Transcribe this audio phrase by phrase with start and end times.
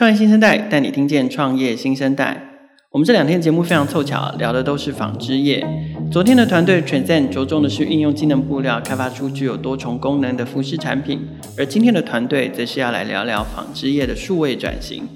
[0.00, 2.42] 创业新生代带你听见创业新生代。
[2.90, 5.62] 我们这两天节目非常凑巧，聊的都是纺织业。
[6.10, 11.20] 昨天的团队 Transcend 着重的是运用机能布料开发出具有多重功能的服饰产品，
[11.58, 15.06] 而今天的团队则是要来聊聊纺织业的数位转型。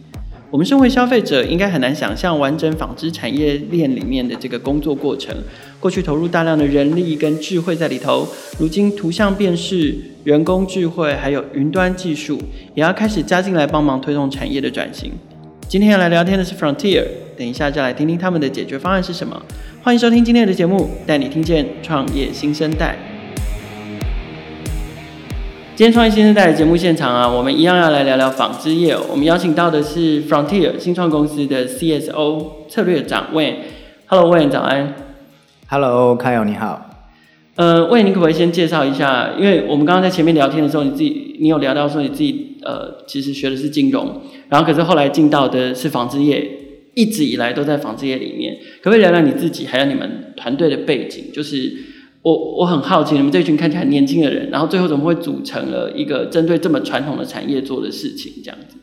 [0.55, 5.35] 我们身为消费者，应该很难想象完整纺织产业链里面的这个工作过程。
[5.81, 8.25] 过去投入大量的人力跟智慧在里头，
[8.57, 12.41] 如今图像辨识、人工智慧还有云端技术，
[12.77, 15.11] 也要开始加进来帮忙推动产业的转型。
[15.67, 17.03] 今天要来聊天的是 Frontier，
[17.37, 19.43] 等一下就来听听他们的解决方案是什么。
[19.83, 23.14] 欢迎收听今天的节目，带你听见创业新生代。
[25.77, 28.97] 今天创业新生代的节目现场啊，我们一样要来聊聊纺织业。
[29.11, 33.55] 我们邀请到的是 Frontier 新创公司的 CSO 策略长 Wayne。
[34.07, 34.95] Hello，Wayne，早安。
[35.67, 37.11] Hello，Kyle，你好。
[37.57, 39.33] 呃，Wayne，你可不可以先介绍一下？
[39.37, 46.49] 因为我们刚刚在前面聊天的时候，你自己你有聊到说你自己呃，其实学的是金融，然后可是后来进到的是纺织业，
[46.95, 48.59] 一直以来都在纺织业里面。
[48.81, 51.33] 可不可以聊聊你自己还有你们团队的背景？
[51.33, 51.94] 就是。
[52.25, 58.79] 我我很好奇，你们这群看起来很年轻的人，然后最后怎么会组成了一个针对这么传统的产业做的事情，这样子？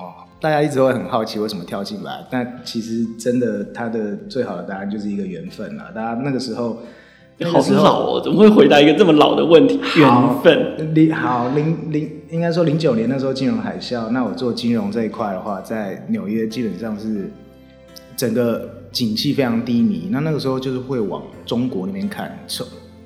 [0.00, 5.92] 哦，大家一直会很好奇为什么跳进来，但其实真的，他的最好的答案就是一个缘分啊。
[5.94, 6.78] 大家那个时候，
[7.44, 9.78] 好老哦，怎么会回答一个这么老的问题？
[9.96, 10.92] 缘分。
[10.96, 17.30] 零好零零，应该说零九年那时候金融海啸，那我做金融这一块的话，在纽约基本上是
[18.16, 18.81] 整个。
[18.92, 22.38] 景气非常低迷，那那个时候就是会往中国那边看。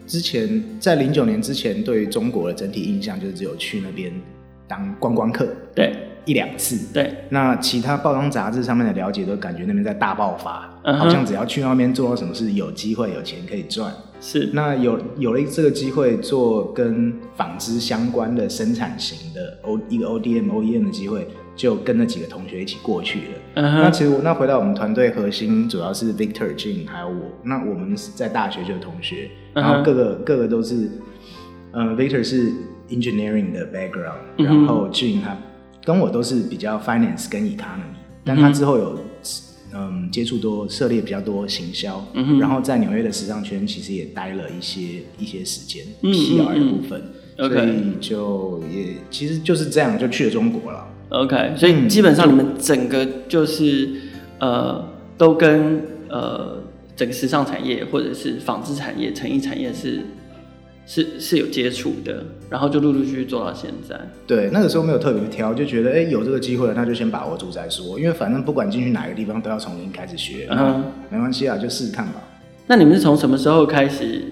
[0.07, 4.13] 之前在零九年之前，对于中国的整体印象就是只有去那边
[4.69, 7.13] 当观光客，对，一两次，对。
[7.31, 10.97] 那其他报章杂志上面的了解都感觉那边在大爆发，uh -huh.
[10.97, 13.93] 好像只要去那边做到什么事，有机会有钱可以赚。
[14.21, 14.51] 是。
[14.53, 21.27] 那有有了这个机会做跟纺织相关的生产型的 O 一个 ODM OEM 的机会。
[21.57, 23.63] 就跟那几个同学一起过去了。
[23.63, 23.83] Uh -huh.
[23.83, 27.33] 那其实我那回到我们团队核心主要是 Victor、Jin 还有我。
[27.43, 29.63] 那我们在大学就有同学，uh.
[29.63, 30.91] 然后各个各个都是，
[31.73, 32.53] 嗯、呃、Victor 是
[32.91, 34.45] engineering 的 background，、uh -huh.
[34.45, 35.37] 然后 Jin 他
[35.85, 38.23] 跟我都是比较 finance 跟 economy，、uh.
[38.23, 38.99] 但他之后有
[39.75, 42.39] 嗯接触多涉猎比较多行销，uh.
[42.39, 47.03] 然后在纽约的时尚圈其实也待了一些一些时间，PR 的部分
[47.39, 47.49] ，uh.
[47.49, 50.87] 所以就也、其实就是这样就去了中国了。
[51.09, 53.87] OK，所以基本上你们整个就是、
[54.39, 56.59] 嗯、呃，都跟呃
[56.97, 60.01] 整个时尚产业或者是纺织产业、成衣产业是
[60.85, 63.97] 是是有接触的，然后就陆陆续续做到现在。
[64.27, 67.99] 对，那个时候没有特别挑，就觉得哎、欸、有这个机会了，那就先把握住再说。
[68.01, 72.15] 因为反正不管进去哪个地方，都要从零开始学，嗯，没关系啊，就试试看吧。
[72.67, 74.25] 那你们是从什么时候开始？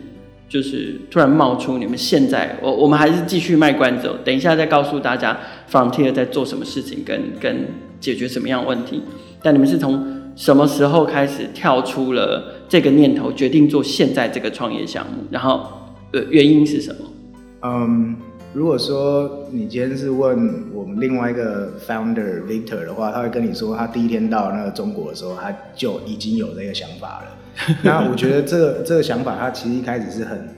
[0.49, 5.39] 就是突然冒出你们现在，我我们还是继续卖关子，等一下再告诉大家
[5.71, 7.67] Frontier 在做什么事情，跟跟
[7.99, 9.03] 解决什么样的问题。
[9.43, 15.25] 但你们是从什么时候开始跳出了这个念头，决定做现在这个创业项目？
[15.31, 15.67] 然后
[16.13, 17.07] 呃，原因是什么？
[17.63, 18.17] 嗯，
[18.53, 27.27] 如果说你今天是问我们另外一个 founder Victor 的话，他会跟你说，他第一天到那个中国的时候，他就已经有这个想法了。
[27.83, 30.49] 那我觉得这个这个想法，它其实一开始是很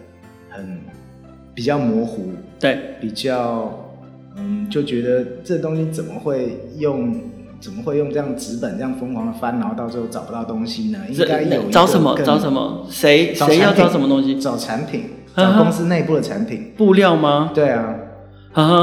[0.51, 0.79] 很
[1.55, 3.91] 比较模糊，对，比较
[4.37, 7.21] 嗯，就觉得这东西怎么会用
[7.61, 10.99] 怎么会用这样纸本这样疯狂的翻，然后到最后找不到东西呢？
[11.09, 12.87] 应该有找什么找什么？
[12.91, 14.39] 谁谁要找什么东西？
[14.41, 17.51] 找产品，找公司内部的产品，布料吗？
[17.55, 17.95] 对啊。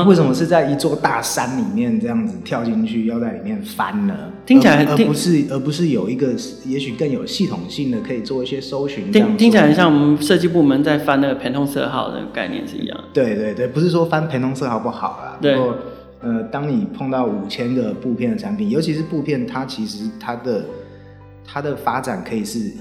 [0.07, 4.13] 为什么是在一座大山里面这样子跳进去，要在里面翻呢？
[4.45, 6.27] 听起来很，而不是而不是有一个
[6.65, 9.11] 也许更有系统性的可以做一些搜寻。
[9.11, 13.03] 听听起来很像我们设计部门在翻那个 Pantone 色号的概念是一样。
[13.11, 15.37] 对对对，不是说翻 Pantone 色号不好啦。
[15.41, 15.55] 对。
[15.55, 15.75] 不过
[16.21, 20.65] 呃，当你碰到五千个布片的产品，尤其是布片，它其实它的
[21.43, 22.71] 它的发展可以是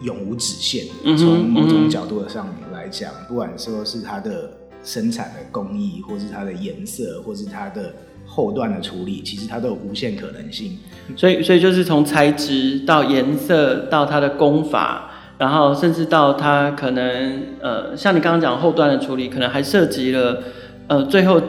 [0.00, 1.16] 永无止限的。
[1.16, 4.48] 从、嗯、某种角度上来讲、嗯，不管说是它的。
[4.84, 7.94] 生产的工艺，或是它的颜色，或是它的
[8.26, 10.78] 后段的处理，其实它都有无限可能性。
[11.16, 20.42] 所以，所以就是从材质到颜色，到它的工法，然后甚至到它可能呃，像你刚刚讲后段的处理，可能还涉及了
[20.86, 21.40] 呃，最后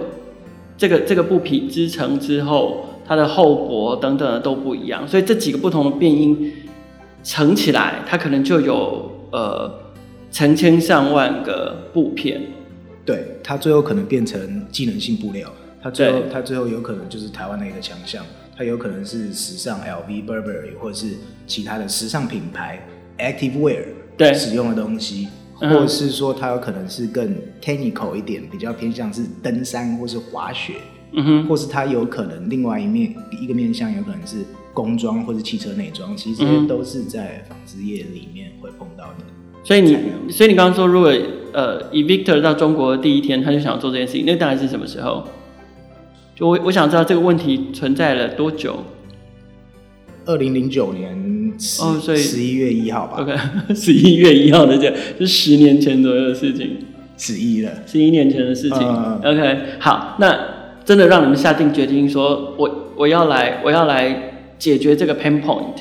[0.77, 5.07] 这个这个布匹织成之后，它的厚薄等等的都不一样。
[5.07, 6.53] 所以这几个不同的变因
[7.23, 9.69] 乘起来，它可能就有呃
[10.31, 12.41] 成千上万个布片。
[13.05, 18.25] 对，它最后可能变成技能性布料，它最后它最后有可能就是台湾的一个强项，
[18.57, 21.11] 它有可能是时尚 LV、Burberry 或者是
[21.45, 22.83] 其他的时尚品牌
[23.19, 23.83] Active Wear
[24.17, 24.33] 对。
[24.33, 25.27] 使用的东西，
[25.59, 30.73] 或者是说它有可能是更 technical 一点，比较偏向是登山或是滑雪
[31.11, 34.37] 嗯哼，或是它有可能另外一面一个面向有可能是
[34.73, 39.25] 工装或是汽车内装，其实这些都是在纺织业里面会碰到的。
[39.63, 39.97] 所以你，
[40.29, 41.11] 所以你刚刚说，如果
[41.55, 45.23] 呃，以 Victor 到中国的第一天，他就想要做这件事情，那大概是什么时候？
[46.35, 48.83] 就我我想知道这个问题存在了多久？
[50.25, 53.21] 二零零九年哦，所以十一月一号吧。
[53.21, 53.33] OK，
[53.73, 56.77] 十一月一号的这，是十年前左右的事情。
[57.17, 58.77] 十一了，十一年前的事情。
[58.79, 60.37] Uh, OK，好，那
[60.83, 65.77] 真的让你们下定决心说，我我要来，我要来解决这个 pain point。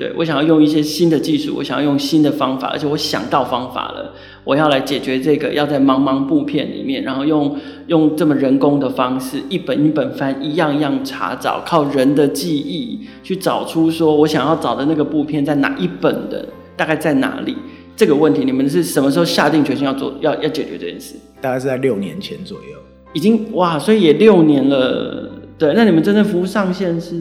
[0.00, 4.10] 对，我想要用一些新的技术，我想要用新的方法，而且我想到方法了，
[4.44, 7.54] 我要来解决这个，要在茫茫布片里面，然后用
[7.86, 16.48] 用这么人工的方式，一本一本翻，一样一样查找，靠人的记忆去找出说我想要找的那个布片在哪一本的，
[16.78, 17.54] 大概在哪里？
[17.94, 21.16] 这个问题你们是什么时候下定决心要做，要要解决这件事？
[21.42, 22.78] 大概是在六年前左右，
[23.12, 25.30] 已经哇，所以也六年了。
[25.58, 27.20] 对，那你们真正服务上线是？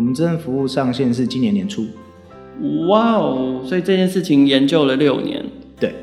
[0.00, 1.84] 我们真正服务上线是今年年初，
[2.88, 3.60] 哇哦！
[3.66, 5.44] 所以这件事情研究了六年，
[5.78, 5.94] 对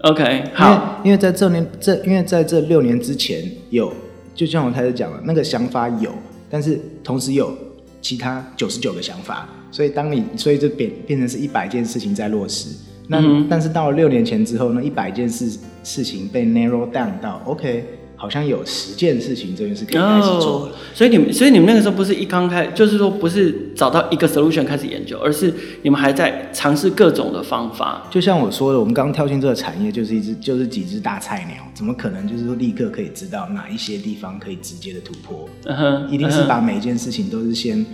[0.00, 3.40] ，OK，好，因为在这年这，因为在这六年之前
[3.70, 3.92] 有，
[4.34, 6.12] 就像我开始讲了，那个想法有，
[6.50, 7.56] 但是同时有
[8.00, 12.70] 其他九十九个想法，所以当你所以就变变成是一百件事情在落实，
[13.06, 17.84] 那、嗯、但是到了六年前之后，那一百件事事情被 narrow down 到 OK。
[18.20, 25.50] 好像有十件事情这件事可以开始做，oh, 所以你们，所以你们那个时候不是一刚开，就是说不是找到一个 solution 开始研究，而是
[25.80, 28.06] 你们还在尝试各种的方法。
[28.10, 37.86] 就像我说的，我们刚跳进这个产业，就是一只，就是几只大菜鸟，怎么可能就是说立刻可以知道哪一些地方可以直接的突破？Uh -huh, 一定是把每一件事情都是先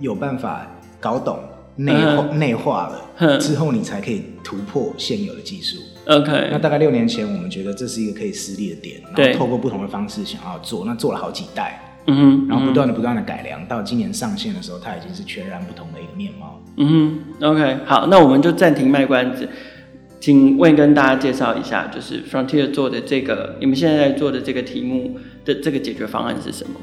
[0.00, 0.66] 有办法
[0.98, 1.38] 搞懂。
[1.76, 5.78] 内化内化了之后，你才可以突破现有的技术。
[6.06, 16.60] OK，那大概六年前，我们觉得这是一个可以施力的点，然后透过不同的方式想要做，那做了好几代，嗯哼，然后不断的不断的改良，到今年上线的时候，它已经是全然不同的一个面貌。
[16.78, 19.48] 嗯哼，OK，好，那我们就暂停卖关子，
[20.18, 26.80] 请问跟大家介绍一下，就是 Frontier 做的这个，你们现在在做的这个题目的这个解决方案是什么？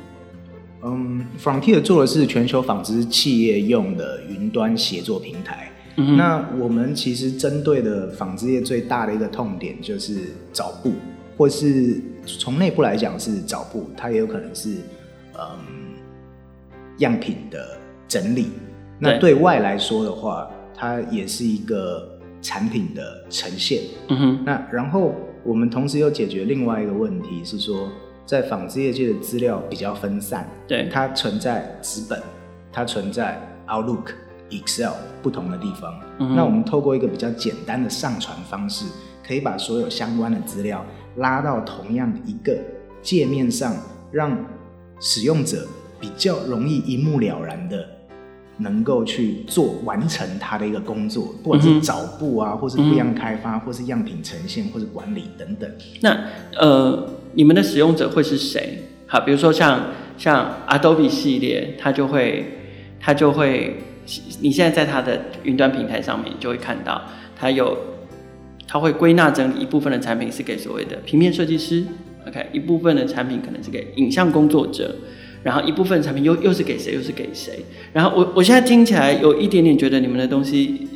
[0.84, 5.67] 嗯，Frontier 做的是全球纺织企业用的云端协作平台。
[5.98, 6.16] 嗯。
[6.16, 10.94] 那我们其实针对的纺织业最大的一个痛点就是找布，
[11.38, 14.70] 或是从内部来讲是找布，它也有可能是
[15.34, 15.42] 嗯
[17.00, 17.78] 样品的
[18.08, 18.48] 整理。
[18.98, 23.84] 那对外来说的话，它也是一个产品的呈现。
[24.08, 24.44] 嗯哼。
[24.46, 25.14] 那然后
[25.44, 27.90] 我们同时又解决另外一个问题是说。
[28.28, 32.22] 在纺织业界的资料比较分散，对，它存在纸本，
[32.74, 34.08] 它存在 Outlook、
[34.50, 34.92] Excel
[35.22, 35.94] 不同的地方。
[36.20, 36.36] 嗯。
[36.36, 38.86] 那我们透过一个比较简单的上传方式，
[39.26, 40.86] 可以把所有相关的资料
[41.18, 42.58] 拉到同样一个
[43.02, 43.76] 界面上，
[44.12, 44.38] 让
[45.00, 45.68] 使用者
[46.00, 47.88] 比较容易一目了然的
[48.58, 55.72] 能够去做完成他的一个工作，不管是找布啊，嗯、或是不一样开发、嗯，或是样品呈现，或是管理等等。
[56.02, 56.26] 那
[56.58, 57.10] 呃。
[57.34, 58.82] 你们的使用者会是谁？
[59.06, 62.58] 好，比如说像像 Adobe 系列，它就会
[63.00, 63.78] 它就会，
[64.42, 67.02] 你现在在它的云端平台上面就会看到，
[67.36, 67.78] 它有
[68.68, 71.84] 它会归纳整理一部分的产品是给所谓的平面设计师
[72.28, 74.96] ，OK，一部分的产品可能是给影像工作者，
[75.44, 77.60] 然后一部分产品又又是给谁又是给谁？
[77.94, 80.88] 然后我我现在听起来有一点点觉得你们的东西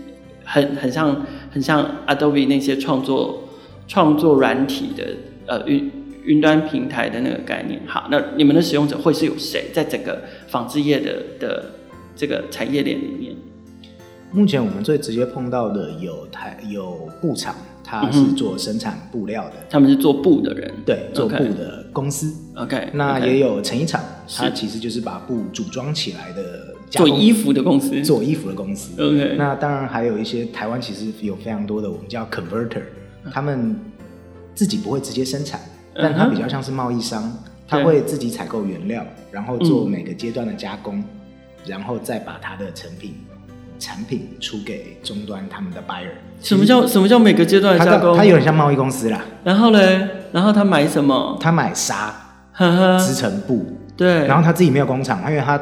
[0.43, 3.49] 很很像很像 Adobe 那些创作
[3.87, 5.03] 创作软体的
[5.45, 5.91] 呃云。
[6.23, 9.71] 云端平台的那个概念，好，那你们的使用者会是有谁？
[9.73, 11.65] 在整个纺织业的的
[12.15, 13.35] 这个产业链里面，
[14.31, 22.33] 目前我们最直接碰到的有台有布厂，它是做生产布料的，他们是做布的人，对，做布的公司。
[22.55, 24.01] OK，, 那也有成衣厂，
[24.37, 28.93] 它其实就是把布组装起来的，做衣服的公司，做衣服的公司。
[29.01, 32.83] OK，那当然还有一些台湾其实有非常多的我们叫 converter，
[33.31, 33.75] 他们
[34.53, 35.59] 自己不会直接生产。
[35.93, 37.37] 但它比较像是贸易商，
[37.67, 37.83] 他、uh.
[37.83, 41.03] 会自己采购原料，然后做每个阶段的加工，
[41.65, 43.15] 然后再把它的成品
[43.79, 46.11] 产品出给终端他们的 buyer。
[46.41, 48.17] 什么叫什么叫每个阶段的加工？
[48.17, 49.21] 它有点像贸易公司啦。
[49.43, 50.09] 然后呢？
[50.31, 51.37] 然后他买什么？
[51.39, 52.13] 他买纱，
[52.99, 53.65] 织成布。
[53.97, 54.25] 对。
[54.27, 55.59] 然后他自己没有工厂，因为他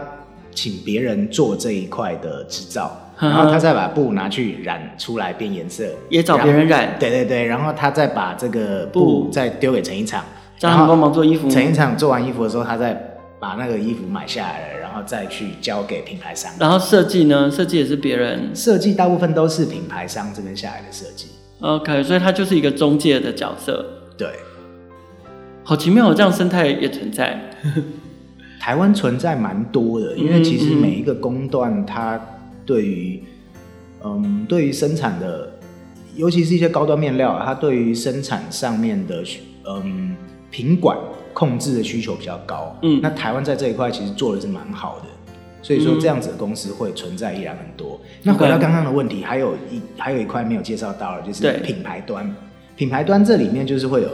[0.54, 3.06] 请别人做这一块的制造。
[3.22, 6.96] 然后他再把布拿去染出来变颜色，也找别人染。
[6.98, 10.24] 对对对，然后他再把这个布再丢给成衣厂，
[10.62, 11.50] 让他们帮忙做衣服。
[11.50, 12.94] 成衣厂做完衣服的时候，他再
[13.40, 16.52] 把那个衣服买下来了，然后再去交给品牌商。
[16.60, 17.50] 然后设计呢？
[17.50, 21.28] 设计也是别人设计，大部分都是品牌商这边下来的设计。
[21.62, 23.86] OK，所以它就是一个中介的角色。
[24.18, 24.28] 对。
[25.64, 27.40] 好奇妙，这样生态也存在。
[28.60, 32.20] 台湾存在蛮多的，因为其实每一个工段，它
[32.66, 33.24] 对于
[34.04, 35.54] 嗯，对于生产的，
[36.16, 39.24] 尤其是一些高端面料，它对于生产上面的
[39.66, 40.16] 嗯
[40.52, 40.98] 品管
[41.34, 42.76] 控制的需求比较高。
[42.82, 45.06] 嗯，那台湾在这一块其实做的是蛮好的，
[45.62, 48.00] 所以说这样子的公司会存在依然很多。
[48.24, 52.34] 那回到刚刚的问题，还有一还有一块没有介绍到的，就是品牌端。
[52.76, 54.10] 品牌端这里面就是会有，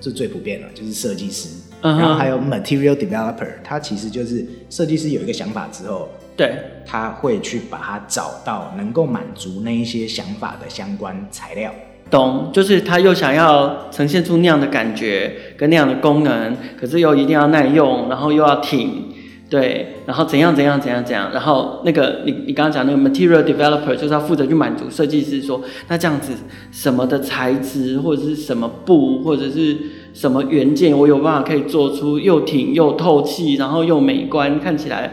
[0.00, 1.48] 这最普遍的，就是设计师。
[1.82, 11.72] 然后还有 material developer，他其实就是设计师有一个想法之后，对，他会去把它找到能够满足那一些想法的相关材料。
[12.10, 19.04] 懂，就是他又想要呈现出那样的感觉跟那样的功能，可是又一定要耐用，然后又要挺，
[19.48, 26.32] 对，然后怎样怎样怎样怎样，然后那个你你刚刚讲那个 material developer 就是要负责去满足设计师说，那这样子
[26.72, 29.76] 什么的材质或者是什么布或者是。
[30.12, 35.12] 什么元件我有办法可以做出又挺又透气，然后又美观，看起来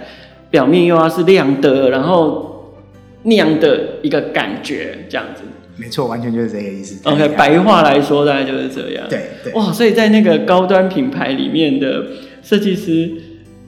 [0.49, 2.73] 表面又要是亮的，然后
[3.21, 5.43] 那样的一个感觉，这样子。
[5.77, 7.00] 没错，完全就是这个意思。
[7.07, 9.07] OK，白话来说大概就是这样。
[9.10, 9.53] 对对。
[9.53, 12.05] 哇，所以在那个高端品牌里面的
[12.41, 13.12] 设计师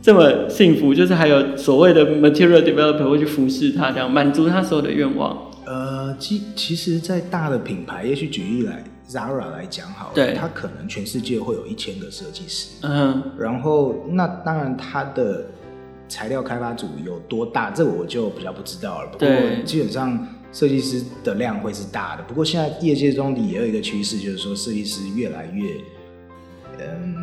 [0.02, 5.38] 这么幸福，就是还有所谓的 material developer 会去服侍他，这样满足他所有的愿望。
[5.66, 8.84] 呃，其其实，在大的品牌，也许举例来。
[9.10, 15.48] Zara 来讲好了，对，他可能全世界会有一千个设计师，嗯，然后那当然他的
[16.08, 19.08] 材料开发组有多大，这我就比较不知道了。
[19.12, 19.28] 不过
[19.66, 22.24] 基本上设计师的量会是大的。
[22.24, 25.76] 不过现在业界中也有一个趋势，就是说设计师越来越，
[26.80, 27.16] 嗯，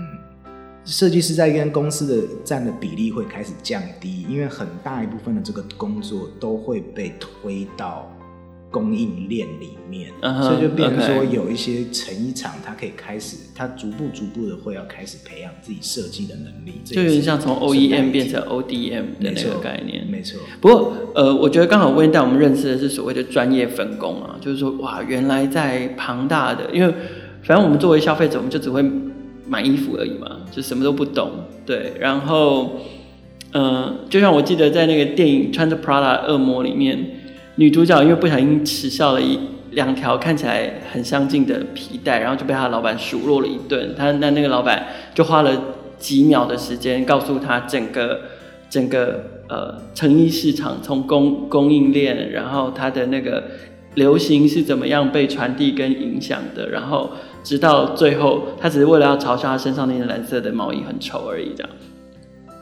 [0.84, 8.10] 设计师在跟公司的占的比例会开始降低，因为很大一部分的这个工作都会被推到。
[8.76, 20.06] 供应链里面，uh -huh, 所以就变成说有一些成衣厂，它可以开始，它逐步逐步的会要开始培养自己设计的能力，就有点像从 OEM 变成 ODM 的那个概念。
[20.10, 20.38] 没错。
[20.60, 26.92] 不过，呃，我觉得刚好问到我们认识的是所谓的专业分工啊，就是说，哇，原来在庞大的，因为
[27.42, 28.84] 反正我们作为消费者，我们就只会
[29.48, 31.30] 买衣服而已嘛，就什么都不懂。
[31.64, 32.80] 对，然后，
[33.52, 37.15] 嗯、呃，就像我记得在那个电影《穿着 Prada 恶魔》里面。
[37.56, 39.38] 女主角因为不小心耻笑了一
[39.70, 43.94] 两条看起来很相近的皮带，然后就被她老板数落了一顿。
[43.96, 45.50] 她那那个老板就花了
[45.98, 48.20] 几秒的时间告诉她整个
[48.68, 53.42] 整个呃成衣市场从供供应链，然后它的那个
[53.94, 57.10] 流行是怎么样被传递跟影响的，然后
[57.42, 61.72] 直到最后，她只是为了要嘲笑她身上那件蓝色的毛衣很丑而已，这样。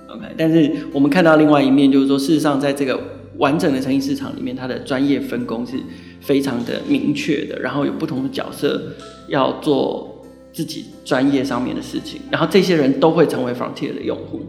[0.08, 3.00] OK，但是我们看到另外一面，就是说事实上在这个。
[3.38, 5.76] 完整的成衣市场里面，它的专业分工是
[6.20, 8.80] 非常的明确的，然后有不同的角色
[9.28, 10.22] 要做
[10.52, 14.42] 自己专业上面的事情，然后这些人都会成为 Frontier 的用户。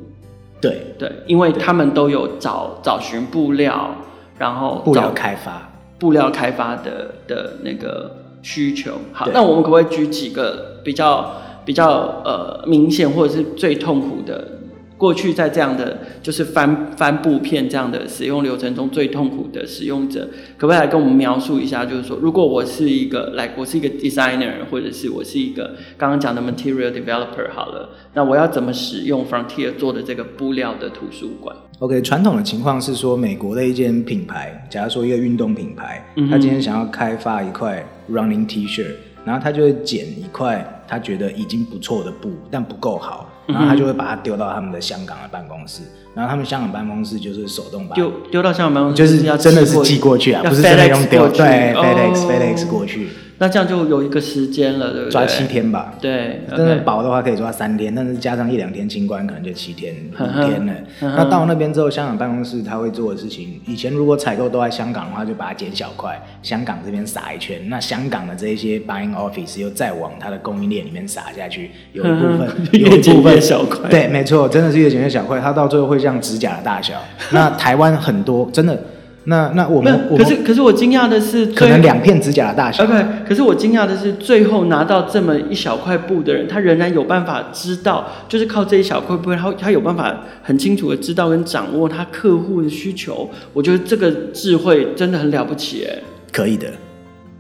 [0.62, 3.96] 对对，因为他们都有找找寻布料，
[4.38, 8.92] 然后布料开发布料开发的的那个需求。
[9.12, 14.48] 好，那我们可不可以举几个比较比较呃明显或者是最痛苦的？
[14.98, 21.86] 过去在这样的就是翻翻布片这样的使用流程中最痛苦的使用者，可不可以来跟我们描述一下？
[21.86, 43.30] 就是说，如果我是一个来，我是一个 designer，或者是我是一个刚刚讲的 material developer，好了，那我要怎么使用 Frontier 做的这个布料的图书馆？OK，传统的情况是说，美国的一间品牌，假如说一个运动品牌，他今天想要开发一块 running T-shirt，然后他就会剪一块他觉得已经不错的布，但不够好。
[43.48, 45.82] 然后他就会把它丢到他们的香港的办公室，
[46.14, 53.10] 然后他们香港办公室就是手动把丢丢到香港办公室，就是要真的是寄过去啊，不是真的用丢，对，FedEx FedEx 过去。
[53.38, 55.12] 那这样就有一个时间了，对不对？
[55.12, 55.94] 抓七天吧。
[56.00, 60.74] 对，真的薄的话可以抓三天，但是加上一两天清关，可能就七天 五天了。
[61.02, 76.94] 那到那边之后，香港办公室他会做的事情，以前如果采购都在香港的话，就把它剪小块，香港这边撒一圈，那香港的这一些 buying office 又再往它的供应链里面撒下去，有一部分有一部分小块，对，没错，真的是越剪越小块，它到最后会像指甲的大小。
[77.32, 78.82] 那台湾很多真的。
[79.28, 82.84] 那那我们，可是可是我惊讶的是，可能两片指甲的大小。
[82.84, 82.94] OK，
[83.28, 93.28] 可是我惊讶的是，最后拿到这么一小块布的人，他仍然有办法知道，就是靠这一小块布，他他有办法很清楚的知道跟掌握他客户的需求。
[93.52, 96.00] 我觉得这个智慧真的很了不起，哎。
[96.32, 96.68] 可以的，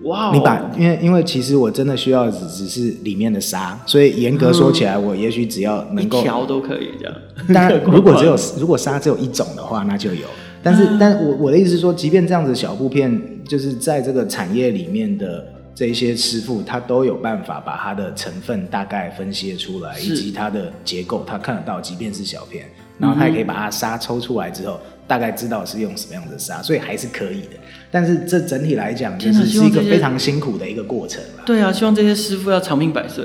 [0.03, 0.33] 哇、wow！
[0.33, 7.13] 你把，因为因为其实我真的需要只只是里面的纱，所以严格说起来，我也许只要能够一条都可以这样。
[7.53, 10.25] 当然， 如果只有如果纱只有一种的话，那就有。
[10.65, 22.65] 但是，但我我的意思是说，即便这样子小布片，就是在这个产业里面的这一些师傅他都有办法把它的成分大概分析出来，以及它的结构，他看得到，即便是小片，
[22.97, 27.49] 然后他也可以把它沙抽出来之后，大概知道是用什么样的沙，所以还是可以的。
[27.91, 31.21] 但是这整体来讲，就是是一个非常辛苦的一个过程。
[31.45, 33.23] 对啊，希望这些师傅要长命百岁。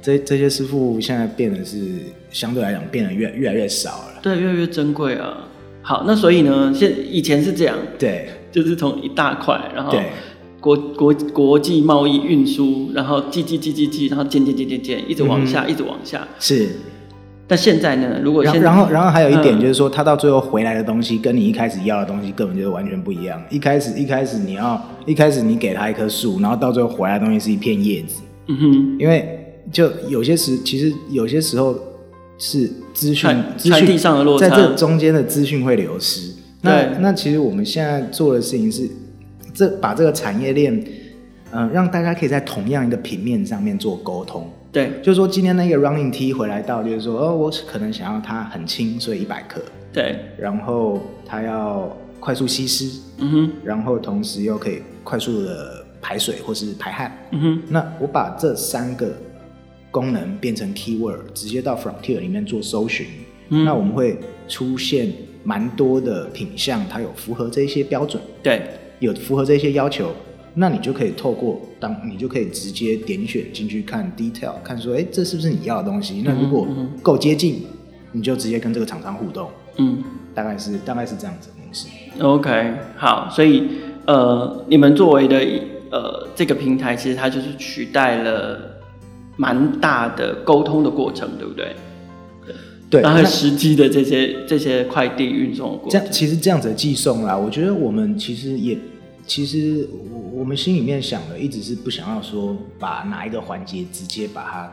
[0.00, 1.78] 这这些师傅现在变得是
[2.30, 5.48] 相对来讲变得越越来越少了，对，越来越珍贵啊。
[5.82, 9.92] 好，那所以呢，现以前是这样，对，就是从一大块，然后
[10.60, 16.26] 国国国际贸易运输，然后寄寄寄寄寄，然后渐渐渐渐渐一直往下，嗯、一直往下。
[16.38, 16.68] 是，
[17.46, 18.20] 但现在呢？
[18.22, 23.42] 如果现在然后然后还有一点就是说，他、嗯、到最后回来的东西，跟你一开始要的东西根本就是完全不一样。
[23.50, 28.22] 一开始一开始你要一开始你给他一棵树，然后到最后回来的东西是一片叶子。
[28.46, 29.38] 嗯哼，因为。
[29.70, 31.72] 就有些时，其实有些时候
[32.44, 36.32] 是资讯资讯上的落差，在这中间的资讯会流失。
[36.60, 38.90] 那那其实我们现在做的事情是，
[39.54, 40.74] 这把这个产业链，
[41.52, 44.50] 嗯、呃，让大家可以在同样一个平面上面做沟通。
[44.72, 49.60] 对，就是说今天那个 running T 回来到，就是说，哦，我可能想要它很轻，所以一百克。
[49.92, 57.62] 对，然后它要快速吸湿，嗯哼，然后同时又可以快速的排水或是排汗，嗯哼。
[57.68, 59.14] 那我把这三个。
[59.92, 63.06] 功能变成 keyword，直接到 Frontier 里面做搜寻，
[63.50, 64.18] 嗯，那我们会
[64.48, 65.12] 出现
[65.44, 68.62] 蛮多的品项，它有符合这些标准，对，
[69.00, 70.10] 有符合这些要求，
[70.54, 76.22] 那你就可以透过当，你就可以直接点选进去看 detail，看说，哎、欸，这是不是你要的东西？
[76.24, 76.66] 那如果
[77.02, 77.62] 够接近，
[78.12, 80.02] 你就直接跟这个厂商互动，嗯，
[80.34, 81.86] 大概是大概是这样子的模式。
[82.18, 83.68] OK，好，所以
[84.06, 85.38] 呃，你们作为的
[85.90, 88.71] 呃这个平台，其实它就是取代了。
[89.42, 91.74] 蛮大的沟通的过程，对不对？
[92.88, 98.78] 对，然后实际的这些这些快递运送过程，这样其实这样子的寄送啦，我觉得我们其实也
[99.26, 104.72] 其实我我们心里面想的一直是不想要说把哪一个环节直接把它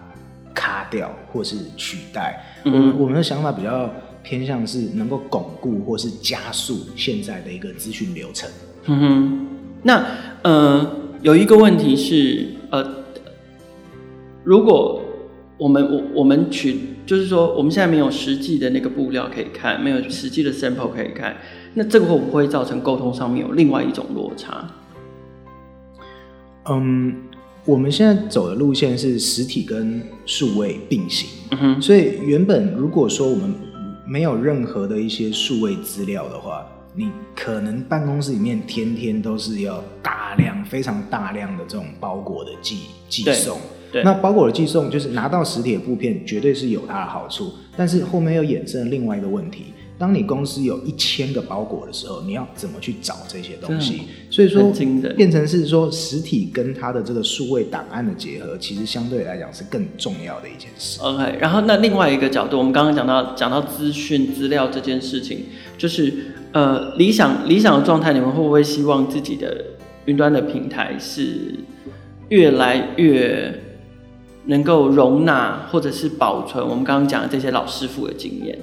[0.53, 2.45] 卡掉或是取代。
[2.65, 3.89] 嗯，我们我们的想法比较
[4.21, 8.49] 偏向是能够巩固或是加速现在的一个资讯流程。
[8.85, 9.47] 嗯哼，
[9.83, 10.05] 那
[10.43, 12.98] 呃有一个问题是呃。
[14.43, 15.01] 如果
[15.57, 21.35] 我们我我们取，就是说我们现在没有实际的那个布料可以看，没有实际的 sample 可以看，
[21.73, 24.65] 那这个会不会造成沟通上面有另外一种落差？
[26.69, 27.13] 嗯，
[27.65, 33.53] 我们现在走的路线是实体跟数位并行，嗯哼，所以原本如果说我们
[34.07, 42.77] 没有任何的一些数位资料的话，你可能办公室里面天天都是要大量、非常大量的这种包裹的寄
[43.09, 43.59] 寄送。
[43.91, 54.01] 对，那包裹的寄送就是拿到实体的布片，绝对是有它的好处，但是后面又衍生了另外一个问题：当你公司有一千个包裹的时候，你要怎么去找这些东西？
[54.29, 54.71] 所以说，
[55.17, 60.99] 变成是说实体跟它的这个数位档案的结合，其实相对来讲是更重要的一件事。
[61.01, 65.45] OK，然后那另外一个角度，我们刚刚讲到讲到资讯资料这件事情，
[65.77, 66.13] 就是
[66.51, 69.65] 呃理想理想的状态，你们会不会希望自己的
[70.05, 71.55] 云端的平台是
[72.29, 73.63] 越来越？
[74.45, 78.57] 能够容纳或者是保存我们刚刚讲的这些老师傅的经验，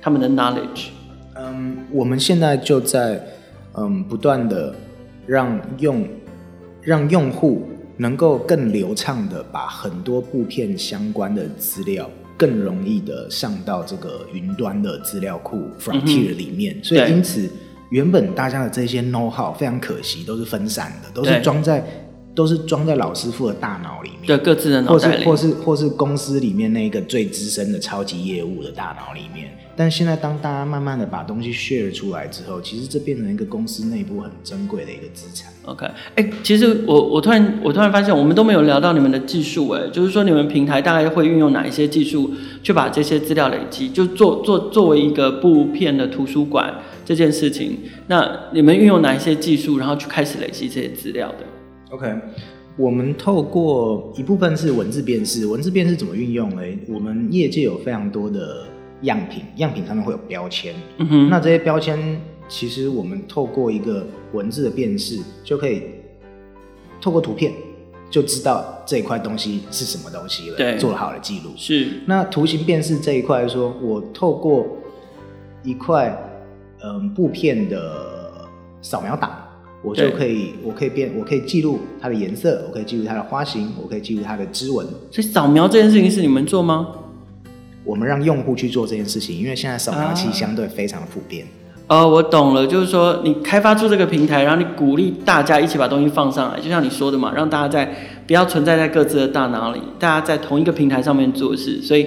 [0.00, 0.88] 他们的 knowledge。
[1.34, 3.20] 嗯，我们现在就在
[3.74, 4.74] 嗯不断的
[5.26, 6.06] 让用
[6.82, 17.48] 让用户能够更流畅的把很多布片相关的资料更容易的上到这个云端的资料库 Frontier 里面，嗯，所以因此
[17.90, 21.84] 原本大家的这些 know how 非常可惜都是分散的，都是装在。
[22.34, 29.50] 都是装在老师傅的大脑里面，对，各自的脑袋里，或是或是或是公司里面那个最资深的超级业务的大脑里面。
[29.76, 35.50] 但现在当大家慢慢的把东西 share 出来之后，其实这变成一个公司内部很珍贵的一个资产。
[35.64, 42.30] OK，哎、欸，其实我我突然我突然发现，我们都没有聊到你们的技术，哎，就是说你们平台大概会运用哪一些技术
[42.62, 46.74] 去把这些资料累积，就做做作为一个布片的图书馆
[47.06, 47.78] 这件事情。
[48.08, 51.46] 那你们运用哪一些技术，然后去开始累积这些资料的
[51.90, 52.14] ？OK，
[52.76, 56.62] 我们透过一部分是文字辨识，文字辨识怎么运用呢？
[56.88, 58.64] 我们业界有非常多的
[59.02, 60.74] 样品，样品上面会有标签。
[60.98, 65.82] 嗯哼，那这些标签其实我们透过一个文字的辨识，就可以
[67.00, 67.52] 透过图片
[68.08, 70.56] 就知道这一块东西是什么东西了。
[70.56, 71.50] 对，做了好的记录。
[71.56, 71.88] 是。
[72.06, 74.66] 那图形辨识这一块，说我透过
[75.64, 76.16] 一块
[76.82, 78.48] 嗯布片的
[78.80, 79.39] 扫描档。
[79.82, 84.86] 我就可以，我可以变，我可以记录它的颜色，我可以记录它的花型，我可以记录它的织纹。
[85.10, 86.88] 所以扫描这件事情是你们做吗？
[87.82, 91.46] 我们让用户去做这件事情，因为现在扫描器相对非常普遍。
[91.86, 97.92] 哦，我懂了，就是说你开发出这个平台，然后你鼓励大家一起把东西放上来，就像你说的嘛，让大家在
[98.28, 101.80] 不要存在在各自的大脑里，大家在同一个平台上面做事。
[101.82, 102.06] 所以，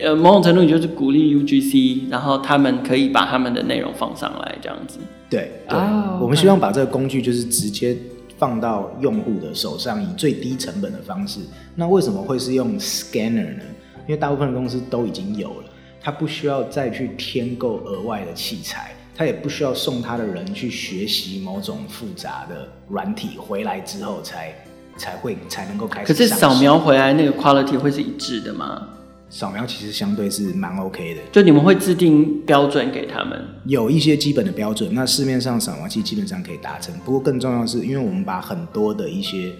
[0.00, 4.98] 呃，某种程度你就是鼓励 UGC，然后他们可以把他们的内容放上来，这样子。
[5.28, 7.96] 对对，啊、我们希望把这个工具就是直接
[8.38, 11.40] 放到用户的手上，以最低成本的方式。
[11.74, 13.62] 那为什么会是用 Scanner 呢？
[14.06, 15.64] 因为大部分的公司都已经有了，
[16.00, 18.92] 他不需要再去添购额外的器材。
[19.14, 24.54] 他也不需要送他的人去学习某种复杂的软体，回来之后才
[24.96, 26.06] 才会才能够开始。
[26.06, 28.88] 可是扫描回来那个 quality 会是一致的吗？
[29.30, 33.38] 扫描其实相对是蛮 OK 的，就你们会制定标准给他们？
[33.66, 36.94] 有一些基本的标准，那市面上扫描器基本上可以达成。
[37.04, 39.52] 不过更重要的是，因为我们把很多的一些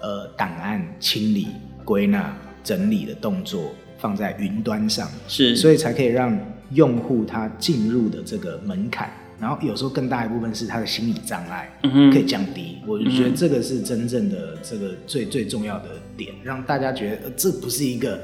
[0.00, 1.48] 呃档案清理、
[1.84, 6.38] 归纳、整理的动作放在云端上，是，所以才可以让。
[6.74, 12.78] 用户他进入的这个门槛，然后有时候更大一部分是他的心理障碍，嗯，可以降低。
[12.86, 18.18] 我就觉得这个是真正的这个最最重要的点，让大家觉得这不是一个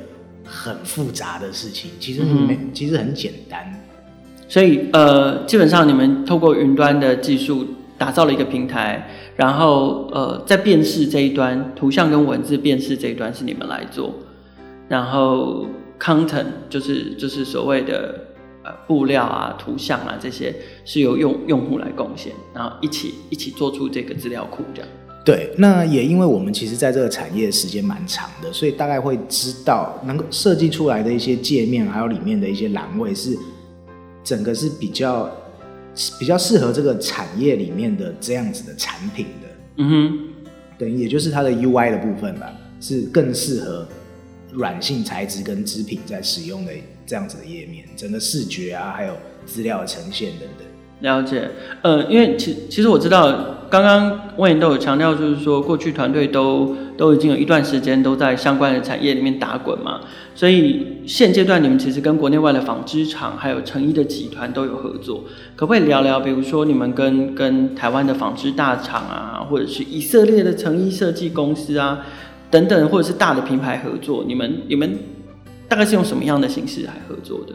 [0.48, 3.72] 很复杂的事情，其实没，嗯、其实很简单。
[4.48, 14.14] 所以呃，基本上你们透过云端的技术打造了一个平台，然后呃，在辨识这一端，图像跟文字辨识这一端是你们来做，
[14.88, 15.66] 然后
[16.00, 18.24] content 就是就是所谓的。
[18.86, 24.90] 布料啊、图像啊，这些是由用用户来贡献，然后一起一起做出这个资料库，这样。
[25.28, 33.36] 对，那也因为我们其实在这个产业时间蛮长的，所以大概会知道能够设计出来的一些界面，还有里面的一些栏位是
[34.24, 35.30] 整个是比较
[36.18, 39.48] 比较适合这个产业里面的这样子的产品的。
[39.76, 40.18] 嗯哼，
[40.78, 43.86] 等于，也就是它的 UI 的部分吧，是更适合
[44.50, 46.72] 软性材质跟织品在使用的。
[47.04, 50.67] 这样子的页面，整个视觉啊，还有资料的呈现等等。
[51.00, 51.50] 了解，
[51.82, 60.00] 呃，因为其其实我知道，刚刚我也都有强调，就是说过去团队都都已经有一段时间都在相关的产业里面打滚嘛，
[60.34, 66.18] 所以现阶段你们其实跟国内外的纺织厂还有成衣的集团都有合作，可不可以聊聊？
[66.18, 72.00] 比如说你们跟跟台湾的纺织大厂啊，或者是以色列的成衣设计公司啊
[72.50, 74.98] 等等，或者是大的品牌合作，你们你们。
[75.70, 77.52] 大概是用什么样的形式来合作的？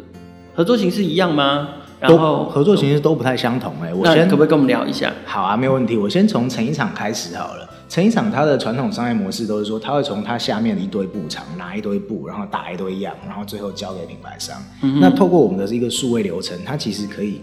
[0.53, 1.67] 合作形式一样吗？
[2.09, 3.93] 然后合作形式都不太相同哎、欸。
[3.93, 5.11] 我先可不可以跟我们聊一下？
[5.25, 5.97] 好啊，没有问题。
[5.97, 7.69] 我先从成衣厂开始好了。
[7.89, 14.57] 成衣厂它的传统商业模式都是说，它会从它下面的一堆布厂拿一堆布，然后打一堆样，然后最后交给品牌商。
[14.81, 17.41] 嗯、那透过我们的一个数位流程，它其实可以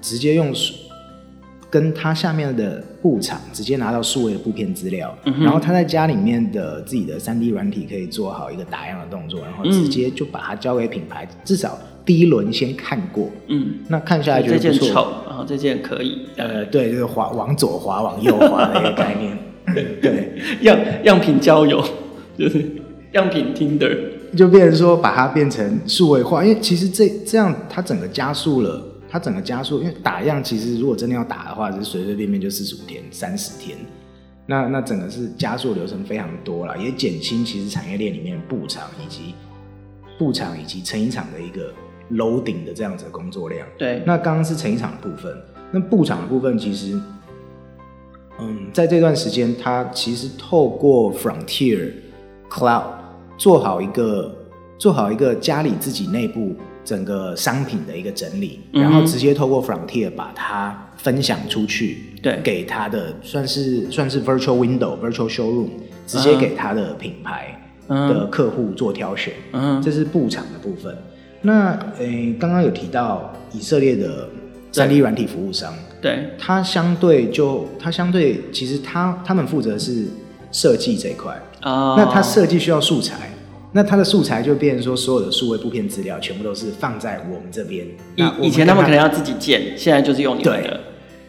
[0.00, 0.52] 直接用。
[1.72, 19.38] 跟他下面的布厂直接拿到数位的布片资料，嗯，然后他在家里面的自己的三 D 软体可以做好一个打样的动作，然后直接就把它交给品牌，嗯，至少第一轮先看过，嗯，那看下来觉得不错，这件丑，然后这件可以，呃，对，就是滑往左滑往右滑的一个概念，
[20.00, 21.84] 对，样样品交友
[22.36, 22.64] 就是
[23.12, 23.96] 样品 Tinder，
[24.36, 28.86] 就变成说把它变成数位化，因为其实这这样它整个加速了。
[29.12, 33.76] 它整个加速，因为打样其实如果真的要打的话，是随随便便就四十五天、三十天，
[34.46, 39.34] 那那整个是加速流程非常多了，也减轻其实产业链里面布厂以及
[40.16, 41.72] 布厂以及成衣厂的一个
[42.12, 43.66] loading 的这样子的工作量。
[43.78, 45.34] 对，那刚刚是成衣厂的部分，
[45.70, 47.00] 那布厂的部分其实，
[48.38, 51.92] 嗯，在这段时间，它其实透过 Frontier
[52.50, 52.84] Cloud
[53.36, 54.34] 做好一个
[54.78, 56.54] 做好一个家里自己内部。
[56.82, 65.68] 整个商品的一个整理，然后直接透过 Frontier 把它分享出去，对，给他的算是算是 Virtual Window、Virtual Showroom，
[66.06, 67.54] 直接给他的品牌
[67.86, 70.96] 的客户做挑选，嗯，这是布厂的部分。
[71.42, 74.28] 那诶，刚刚有提到以色列的
[74.72, 80.06] 三 D 软体服务商，对，它相对就它相对其实它他们负责是
[80.52, 83.30] 设计这一块啊，那它设计需要素材。
[83.72, 87.86] 那它的素材就变成说，所有的数位布片资料全部都是放在我们这边。
[88.16, 90.80] 以以前他们可能要自己建，现在就是用你们的。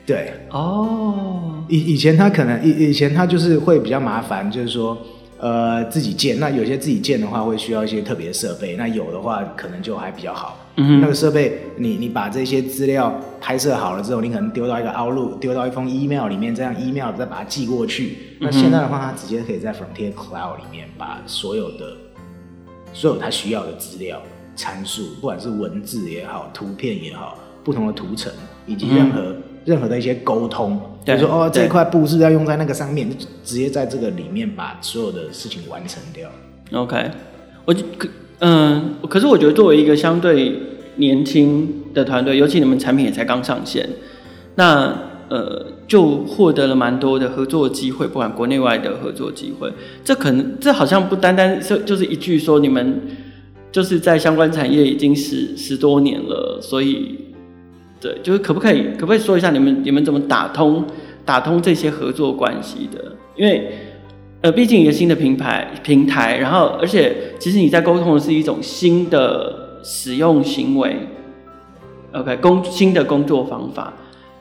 [0.08, 0.34] 对。
[0.50, 1.64] 哦。
[1.70, 4.98] 以以前他可能以以前他就是会比较麻烦，就是说，
[5.42, 6.40] 呃，自己建。
[6.40, 8.76] 那有些自己建的话，会需要一些特别的设备。
[8.76, 10.58] 那有的话，可能就还比较好。
[10.76, 11.02] 嗯。
[11.02, 18.18] 那个设备，你你把这些资料拍摄好了之后，你可能丢到一个 Outlook，丢到一封 email 里面，这样 email 再把它寄过去。
[18.40, 21.98] 那现在的话，它直接可以在 Frontier Cloud 里面把所有的。
[22.94, 24.22] 所有它需要的资料、
[24.54, 28.30] 参数，不管是文字也好、图片也好、不同的图层，
[28.68, 36.30] 以及任何、嗯、任何的一些沟通，比如说哦，这块布是要用在那个上面，就直接在这个里面把所有的事情完成掉。
[36.72, 37.12] OK，
[37.66, 38.08] 我就可
[38.40, 40.60] 嗯，可是我觉得作为一个相对
[40.96, 43.88] 年轻的团队，尤其你们产品也才刚上线，
[44.56, 44.94] 那
[45.30, 49.72] 呃就获得了蛮多的合作机会，不管国内外的合作机会。
[50.04, 53.02] 这可能这好像不单单是就是一句说你们
[53.72, 57.18] 就是在相关产业已经十十多年了，所以
[58.02, 60.86] 对，就是可不可以可不可以说一下你们你们怎么打通
[61.24, 63.16] 打通这些合作关系的？
[63.38, 63.72] 因为
[64.42, 69.62] 呃毕竟一个新的品牌平台，然后而且其实你在沟通的是一种新的。
[69.84, 70.96] 使用行为
[72.12, 73.92] ，OK，工新的工作方法，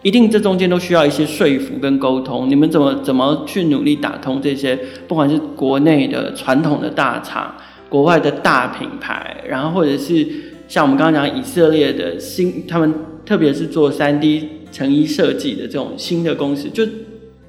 [0.03, 2.47] 一定这中间都需要一些说服跟沟通。
[2.47, 7.55] 你们怎么怎么去努力打通这些，不管是国内的传统的大厂，
[7.89, 10.29] 国外的大品牌，然后或者是
[10.69, 12.93] 像我们刚刚讲以色列的新，他们
[13.25, 16.87] 特别是做三 D 成衣设计的这种新的公司，就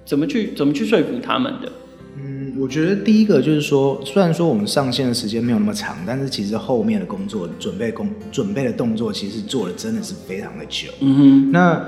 [0.06, 1.72] 怎么去怎么去说服他们的？
[2.18, 10.90] 嗯我觉得第一个就是说，虽然说我们上线的时间没有那么长，但是其实后面的工作准备工准备的动作，其实做的真的是非常的久。
[11.00, 11.52] 嗯哼。
[11.52, 11.82] 那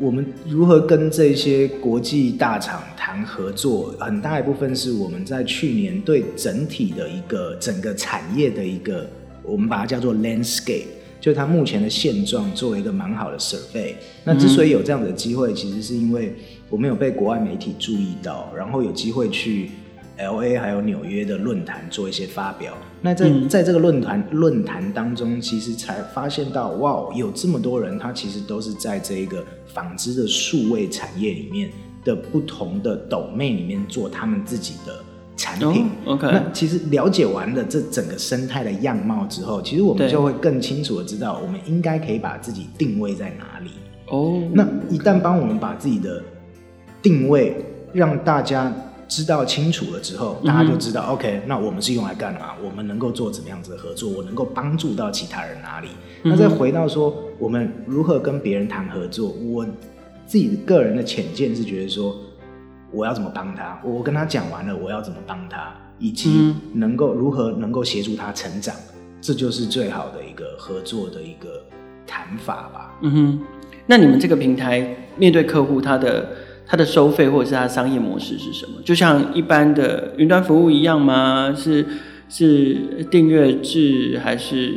[0.00, 3.94] 我们如何跟这些国际大厂谈合作？
[4.00, 9.08] 很大一部分是我们在去年对整体的一个整个产业的一个，
[9.42, 10.84] 我们把它叫做 landscape，
[11.28, 13.94] 就他目前的现状做了一个蛮好的 survey。
[14.24, 16.34] 那之所以有这样的机会，其实是因为
[16.70, 19.70] 我们有被国外媒体注意到，然后有机会去。
[20.20, 31.70] L A 还有纽约的论坛做一些发表，那在在这个论坛论坛当中，其实才发现到，哇，有这么多人，他其实都是在这一个纺织的数位产业里面
[32.04, 35.00] 的不同的 domain 里面做他们自己的
[35.38, 35.88] 产品。
[36.04, 43.70] Oh, OK，那其实了解完了这整个生态的样貌之后，其实我们就会更清楚的知道，我们应该可以把自己定位在哪里。
[44.08, 44.42] 哦，oh.
[44.52, 46.22] 那一旦帮我们把自己的
[47.00, 47.56] 定位
[47.94, 48.70] 让大家。
[49.10, 52.52] 知道清楚了之后，大家就知道、嗯、，OK，那我们是用来干嘛？
[52.62, 54.10] 我们能够做怎么样子的合作？
[54.10, 55.88] 我能够帮助到其他人哪里？
[56.24, 59.30] 嗯、那再回到说，我们如何跟别人谈合作？
[59.30, 59.64] 我
[60.26, 62.14] 自己个人的浅见是觉得说，
[62.90, 63.80] 我要怎么帮他？
[63.84, 65.72] 我跟他讲完了，我要怎么帮他？
[65.98, 68.74] 以及能够如何能够协助他成长？
[69.20, 71.62] 这就是最好的一个合作的一个
[72.06, 72.94] 谈法吧。
[73.02, 73.40] 嗯哼，
[73.86, 76.28] 那你们这个平台面对客户，他的。
[76.70, 78.72] 他的收费或者是他的商业模式是什么？
[78.84, 81.50] 就像一般的云端服务一样吗？
[81.56, 81.82] 是
[82.28, 84.74] 是订阅制还是？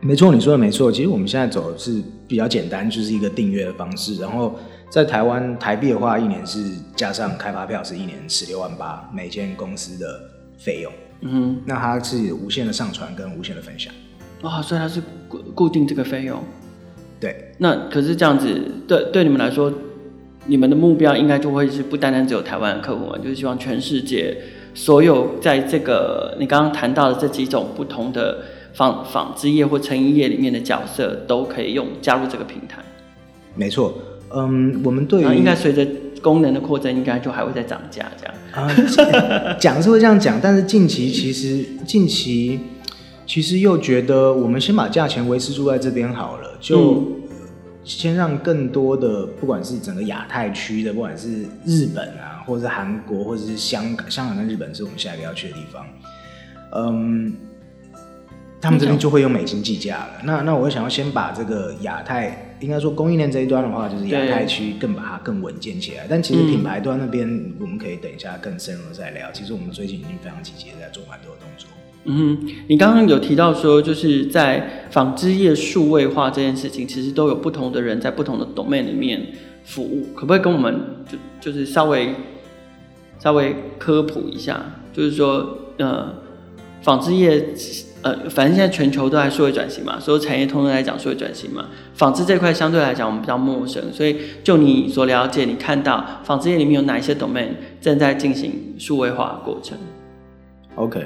[0.00, 0.90] 没错，你说的没错。
[0.90, 4.16] 其实我们现在走的是比较简单，就是一个订阅的方式。
[4.16, 4.58] 然后
[4.90, 6.62] 在台湾台币的话，一年是
[6.96, 10.20] 加上开发票是一年十六万八，每间公司的
[10.58, 10.92] 费用。
[11.20, 13.92] 嗯哼，那它是无限的上传跟无限的分享。
[14.42, 16.42] 哦，所以它是固固定这个费用。
[17.18, 17.52] 对。
[17.58, 19.72] 那可是这样子，对对你们来说。
[20.46, 24.34] 你们的目标应该就会是不单单只有台湾的客户嘛，就是希望全世界
[24.74, 28.38] 所有在这个你刚刚谈到的这几种不同的
[28.72, 32.82] 纺纺织业或成衣业里面的角色都可以用加入这个平台。
[33.54, 33.92] 没错，
[34.34, 35.86] 嗯，我们对于应该随着
[36.22, 38.34] 功能的扩增，应该就还会再涨价这样。
[38.52, 42.60] 啊，讲 是会这样讲，但是近期其实近期
[43.26, 46.94] 其实又觉得我们先把价钱维持住在这边好了，就。
[46.94, 47.16] 嗯
[47.82, 55.86] 先让更多的，不管是整个亚太区的，不管是日本啊，或者是韩国，或者是香港，香港跟日本是我们下一个要去的地方。
[56.76, 57.32] 嗯，
[58.60, 60.20] 他们这边就会用美金计价了。
[60.24, 66.06] 那那我想要先把这个亚太，应该说供应链这一端的话，就是亚太区更把它更稳健起来。
[66.08, 69.32] 但其实品牌端那边，我们可以等一下更深入的再聊。
[69.32, 71.68] 其实我们最近已经非常积极的在做蛮多的动作。
[72.04, 79.26] 嗯，你刚刚有提到说，就是在纺织业数位化这件事情，其实都有不同的人在不同的 domain 里面
[79.64, 82.14] 服务，可不可以跟我们就就是稍微
[83.18, 84.60] 稍微科普一下？
[84.92, 86.14] 就是说，呃，
[86.82, 87.54] 纺织业，
[88.02, 97.48] 呃，反正现在全球都在数位转型嘛，所有产业通通来讲数位转型嘛，纺织这块相对来讲我们比较陌生，所以就你所了解，你看到纺织业里面有哪一些 domain
[97.80, 99.76] 正在进行数位化过程
[100.76, 101.04] ？OK。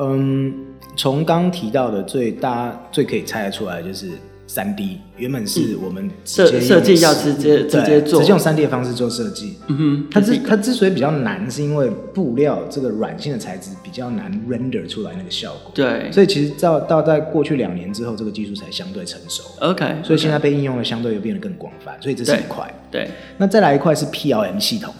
[0.00, 0.54] 嗯，
[0.94, 4.10] 从刚提到的最大最可以猜得出来就是
[4.48, 9.58] 三 D，原本是我们设设计要直接直接做，直接用三 D 的方式做设计。
[9.68, 15.70] 嗯哼，它之它之所以比较难，是因为布料这个软性的材质比较难 render 出来那个效果。
[15.74, 19.44] 对，所以其实到到在过去两年之后，这个技术才相对成熟。
[19.60, 22.66] OK，所以现在被应用的相对又变得更广泛，所以这是一块。
[22.90, 24.94] 对，那再来一块是 PLM 系统，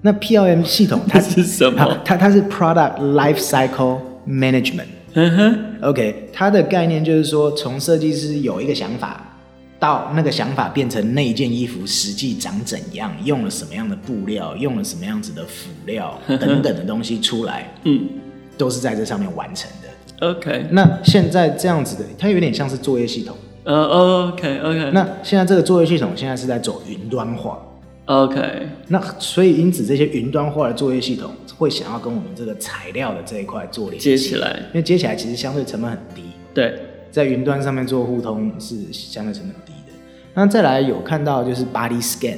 [0.00, 2.00] 那 PLM 系统它 是什么？
[2.04, 3.98] 它它是 Product Life Cycle。
[4.28, 9.38] Management，嗯哼，OK，它的概念就是说，从设计师有一个想法，
[9.78, 18.08] 到那个想法变成那一件衣服实际长怎样，用了什么样的布料，用了什么样子的辅料 等等的东西出来，嗯，
[18.56, 20.28] 都是在这上面完成的。
[20.28, 23.36] OK，那现在这样子的，它有点像是作业系统。
[23.64, 24.90] 呃、uh,，OK OK。
[24.92, 27.58] 那现在这个作业系统现在是在走云端化。
[28.06, 28.40] OK。
[28.88, 34.16] 那所以因此这些云端化的作业系统会想要跟我们这个材料的这一块做连接。
[34.16, 36.22] 起来，因为接起来其实相对成本很低。
[36.54, 36.74] 对，
[37.10, 39.92] 在云端上面做互通是相对成本低的。
[40.34, 42.36] 那再来有看到就是 body scan。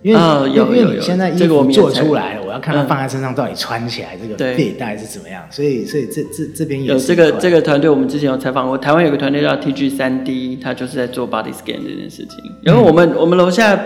[0.00, 12.38] 因为、呃、有因为你现在衣服做出来了，我，我要看它放在身上到底穿起来这个 fit 带是怎么样，所以所以这这这边有这个这个团队，我们之前有采访过，台湾有个团队叫 TG 三 D，他就是在做 body scan 这件事情。
[12.62, 13.76] 然后我们、嗯、我们楼下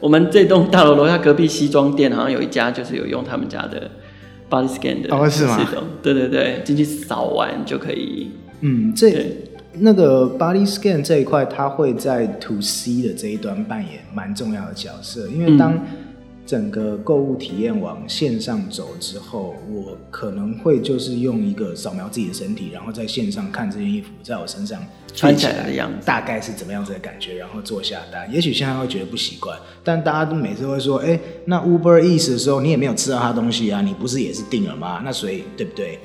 [0.00, 3.90] 我们这栋大楼楼下隔壁西装店好像有一家就是有用他们家的
[4.48, 5.58] body scan 的哦是吗？
[6.02, 8.30] 对对对，进去扫完就可以。
[8.60, 9.44] 嗯，这。
[9.80, 15.78] 那个 body scan 这一块，它会在 to C 的这一端扮演蛮重要的角色，因为当
[16.48, 24.82] 整个购物体验往线上走之后，我可能会就是用一个扫描自己的身体，然后在线上看这件衣服在我身上
[25.14, 28.26] 穿起来的样子，大概是怎么样子的感觉，然后做下单。
[28.32, 35.02] 也许现在会觉得不习惯，但大家都每次会说，哎、欸，那 Uber Eats 的时候你也没有吃到他东西啊，你不是也是订了吗？
[35.04, 36.00] 那所以对不对？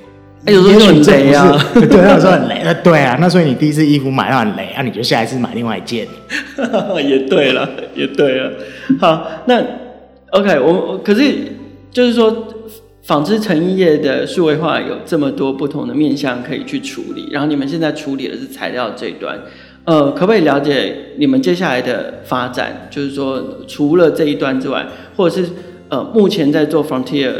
[0.45, 2.55] 哎、欸，有时候很雷啊，对，有时候很雷。
[2.63, 6.05] 呃，对啊，那所以你第一次衣服买到很雷啊，你就下一次买另外一件。
[7.01, 8.51] 也对了，也对了。
[8.99, 9.63] 好，那
[10.33, 11.35] OK，我可是
[11.91, 12.47] 就是说，
[13.03, 19.39] 纺织成衣业的数位化有这么多不同的面向可以去处理，然后你们现在处理的是材料这一端，
[19.83, 22.87] 呃，可不可以了解你们接下来的发展？
[22.89, 25.47] 就是说，除了这一端之外，或者是
[25.89, 27.31] 呃，目前在做 Frontier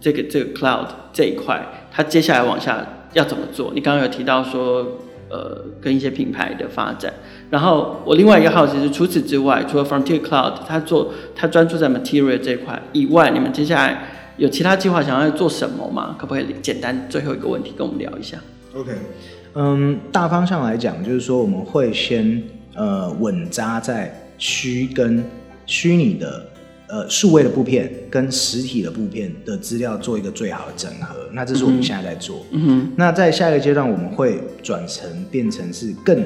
[0.00, 1.64] 这个这个 Cloud 这一块。
[1.92, 3.70] 它接下来往下要怎么做？
[3.76, 4.84] 你刚刚有提到说，
[5.30, 7.14] 呃，跟一些品牌的发展。
[7.54, 14.02] 然后我另外一个好奇是，除此之外，除了 Frontier Cloud，它做他专注在 Material 这一块以外，你们接下来
[14.38, 16.16] 有其他计划想要做什么吗？
[16.18, 18.36] 可不可以简单最后一个问题跟我们聊一下
[18.74, 18.90] ？OK，
[19.54, 22.42] 嗯，大方向来讲，就是说我们会先
[22.74, 25.24] 呃稳扎在虚跟
[25.64, 26.46] 虚拟的。
[26.86, 32.44] 呃，数位的布片跟实体的布片的资料做一个最好的整合，那这是我们现在在做。
[32.50, 32.92] 嗯哼。
[32.94, 36.22] 那在下一个阶段，我们会转成变成是更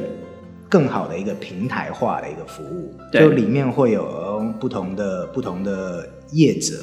[0.68, 6.74] 更好的一个平台化的一个服务，就里面会有不同的不同的业者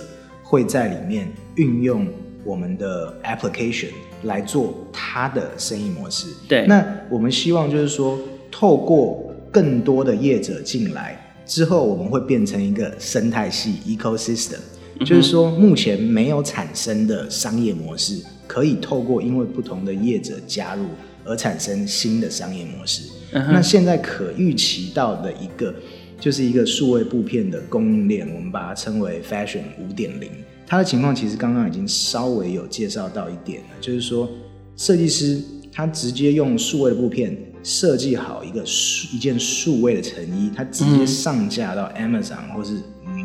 [0.44, 2.08] 会在里面运用
[2.44, 3.90] 我们的 application
[4.24, 6.28] 来做他的生意模式。
[6.48, 6.66] 对。
[6.68, 8.18] 那我们希望就是说，
[8.52, 11.22] 透过更多的业者进来。
[11.46, 14.58] 之后我们会变成一个生态系 ecosystem，
[15.02, 20.86] 就是说目前没有产生的商业模式，可以透过因为不同的业者加入
[21.24, 23.04] 而产生新的商业模式。
[23.32, 25.74] 那现在可预期到的一个，
[26.20, 30.30] 就是一个数位布片的供应链，我们把它称为 Fashion 五点零。
[30.68, 34.30] 它的情况其实刚刚已经稍微有介绍到一点了，就是说
[34.76, 37.38] 设计师他直接用数位的布片。
[37.68, 42.76] 设计好一个数一件数位的成衣，他直接上架到 Amazon 或是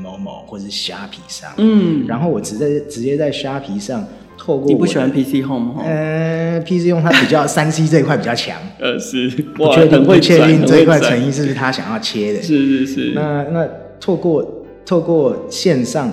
[0.03, 4.03] 某某或是虾皮上，嗯，然后我直接直接在虾皮上
[4.41, 4.67] 透过。
[4.67, 5.83] 你不喜欢 PC Home 吗？
[5.85, 13.13] 呃，PC Home 它比较三 C 这一块比较强， 呃，是，我确定不确定这一块诚意是不是他想要切的，是是是。
[13.15, 13.69] 那那
[14.01, 16.11] 透过透过线上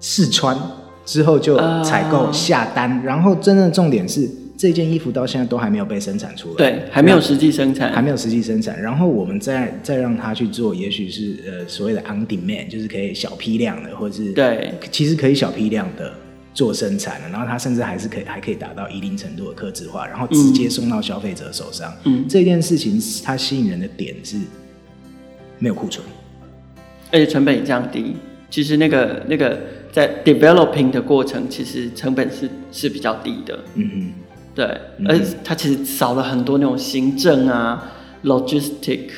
[0.00, 0.56] 试穿
[1.04, 4.28] 之后就采购下单，然后真正重点是。
[4.56, 8.80] 这件衣服到现在都还没有被生产出来，对，还没有实际生产，还没有实际生产。
[8.80, 16.12] 然后我们再再让他去做，也许是呃所谓的 on demand，就是可以小批量的，或者是对，其实可以小批量的
[16.54, 17.28] 做生产的。
[17.28, 21.92] 然后它甚至还是可以还可以达到一定程度的克制化，然后直接送到消费者手上。
[22.04, 24.38] 嗯，这件事情它吸引人的点是
[25.58, 26.06] 没有库存，
[27.12, 28.16] 而且成本也降低。
[28.48, 29.60] 其实那个那个
[29.92, 33.58] 在 developing 的过程，其实成本是是比较低的。
[33.74, 34.12] 嗯嗯。
[34.54, 34.64] 对，
[35.08, 39.10] 而它其实少了很多那种行政啊、logistic，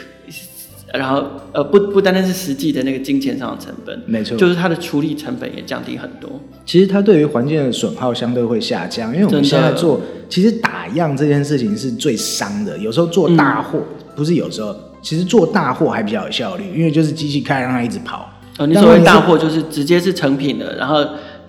[0.92, 6.30] 然后呃不不单单是实际的那个金钱上的成本，没错，就是它的处理成本也降低很多。
[6.64, 12.78] 其实它对于环境的损耗相对会下降，因为我们现在做，其实打样这件事情是最伤的。
[12.78, 18.30] 有时候做大货、嗯、不是有时候，其实做大货还比较有效率，因为就是机器开让它一直跑。
[18.58, 21.04] 哦，你所谓大货就是直接是成品的，然后。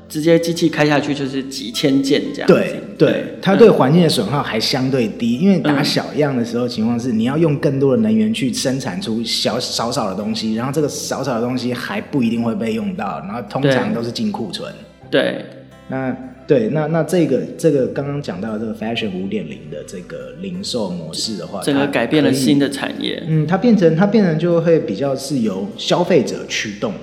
[0.10, 2.54] 直接机器开下去就是几千件这样子。
[2.54, 14.74] 对对，它对环境的损耗还相对低，嗯，因为打小样的时候，情况是你要用更多的能源去生产出小少少的东西，然后这个少少的东西还不一定会被用到，然后通常都是进库存。
[15.12, 15.46] 对，
[15.90, 16.16] 那
[16.48, 23.22] 对那那这个这个刚刚讲到的这个 Fashion 五点零的这个零售模式的话，整个改变了新的产业。
[23.28, 26.94] 嗯，它变成它变成就会比较是由消费者驱动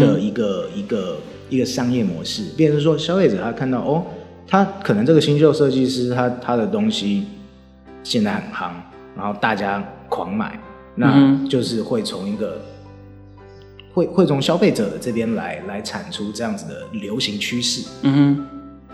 [0.00, 1.18] 的一个、嗯、一个。
[1.48, 4.04] 一个商业模式，变成说消费者他看到哦，
[4.46, 7.24] 他可能这个新秀设计师他他的东西
[8.02, 8.72] 现在很夯，
[9.16, 10.58] 然后大家狂买，
[10.94, 12.60] 那就是会从一个、
[13.36, 13.44] 嗯、
[13.92, 17.88] 会会从消费者的这边来来产出这样子的流行趋势。
[18.02, 18.46] 嗯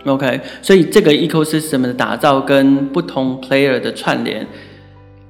[0.03, 4.45] 哼，OK，所以这个 ecosystem 的打造跟不同 player 的串联，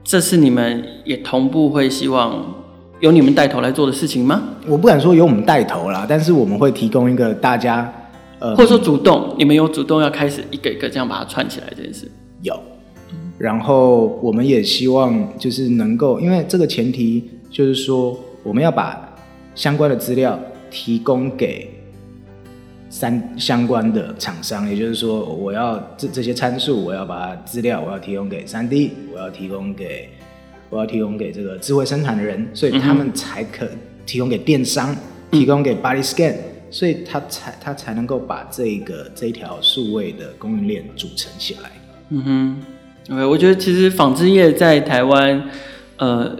[0.04, 2.65] 这是你们也同步会希望
[3.02, 4.42] 由你们带头来做的事情吗？
[4.68, 7.94] 我不敢说由我们带头啦，但是我们会提供一个大家，
[8.40, 12.10] 呃，或者说主动，你们有主动要开始一个一个这样把它串起来这件事。
[12.42, 12.58] 有，
[13.38, 18.98] 然后我们也希望就是能够，因为这个前提就是说，我们要把
[19.54, 20.40] 相关的资料
[20.72, 21.70] 提供给
[22.90, 30.10] 三相关的厂商，也就是说，我要这这些参数，我要把资料我要提供给三 D，我要提供给
[30.76, 33.66] 我要提供给这个智慧生产的人，所以他们才可
[34.06, 34.94] 提供给电商，
[35.32, 36.36] 嗯、提供给 Body Scan，
[36.70, 41.72] 所以他才他才能够把这个这一条数位的供应链组成起来。
[42.10, 45.50] 嗯哼，OK，我觉得其实纺织业在台湾，
[45.96, 46.36] 呃，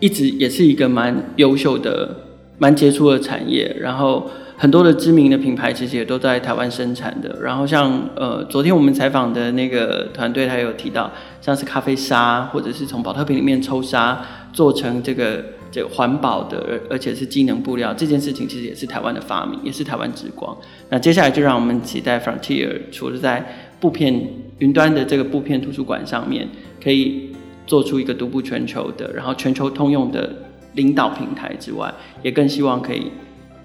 [0.00, 2.16] 一直也是一个蛮优秀的、
[2.58, 3.76] 蛮杰出的产业。
[3.78, 4.28] 然后
[4.60, 7.38] 很多的知名的品牌其实也都在台湾生产的。
[7.40, 11.08] 然后像呃，昨天我们采访的那个团队，他有提到，
[11.40, 14.20] 像是咖啡沙，或者是从保特瓶里面抽沙
[14.52, 20.56] 做成这个这个环保的，而而且是机能布料，这件事情其实也是台湾的发明，也是台湾之光。
[20.90, 23.46] 那接下来就让我们期待 Frontier 除了在
[23.78, 24.20] 布片
[24.58, 26.48] 云端的这个布片图书馆上面，
[26.82, 27.30] 可以
[27.64, 30.34] 做出一个独步全球的，然后全球通用的
[30.74, 31.94] 领导平台之外，
[32.24, 33.12] 也更希望可以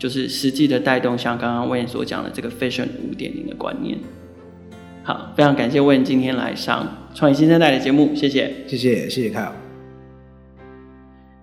[0.04, 3.98] 就是实际的带动像刚刚 Wayne 所讲的这个 Fashion 五点零的观念。
[5.02, 6.86] 好，非常感谢 Wayne 今天来上
[7.16, 9.54] 创业新生代的节目，谢谢，谢谢，谢谢 Kyle。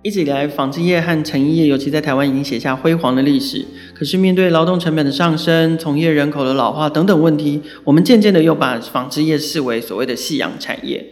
[0.03, 3.65] 一直以来，纺织业和成衣业，尤其在台湾已经写下辉煌的历史。
[3.95, 11.03] 可是，面对劳动成本的上升、从业人口的老化等等问题，我们渐渐的又把纺织业视为所谓的夕阳产业。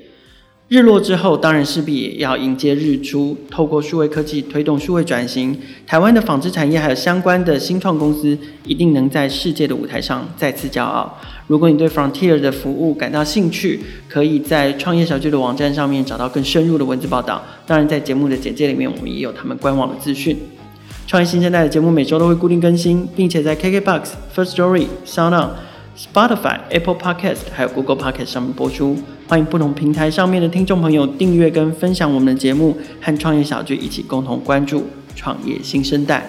[0.68, 3.34] 日落之后，当然势必也要迎接日出。
[3.50, 11.18] 透过数位科技推动数位转型，台湾的纺织产业还有相关的新创公司，一定能在世界的舞台上再次骄傲。
[11.46, 17.42] 如果你对 Frontier 的服务感到兴趣，可以在创业小聚的网站上面找到更深入的文字报道。
[17.66, 20.36] 当然，在节目的简介里面，我们也有他们官网的资讯。
[21.06, 24.02] 创业新生代的节目每周都会固定更新，并且在 KKBOX、
[24.36, 25.48] First Story、SoundOn、
[25.98, 28.96] Spotify、Apple Podcast 还有 Google Podcast 上面播出。
[29.26, 34.86] 欢迎不同平台上面的听众朋友订阅跟分享我们的节目，和创业小聚一起共同关注
[35.16, 36.24] 创业新生代。